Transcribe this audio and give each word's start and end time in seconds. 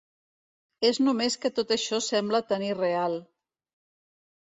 És 0.89 0.99
només 1.09 1.37
que 1.45 1.53
tot 1.61 1.75
això 1.77 2.01
sembla 2.09 2.43
tan 2.55 2.69
irreal. 2.73 3.23